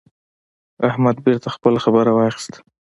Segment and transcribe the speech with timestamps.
[0.89, 2.57] احمد بېرته خپله خبره واخيسته.